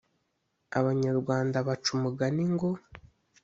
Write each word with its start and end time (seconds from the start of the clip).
Abanyarwanda 0.79 1.57
baca 1.67 1.89
umugani 1.95 2.43
ngo 2.53 2.69